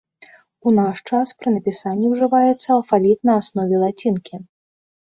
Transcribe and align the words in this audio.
У 0.69 0.71
наш 0.77 0.97
час 1.09 1.33
пры 1.41 1.53
напісанні 1.57 2.05
ўжываецца 2.15 2.67
алфавіт 2.79 3.19
на 3.33 3.41
аснове 3.45 3.75
лацінкі. 3.87 4.35